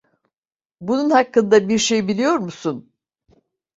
[0.81, 2.91] Bunun hakkında bir şey biliyor musun?